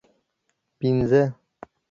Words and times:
پنځه 0.79 1.21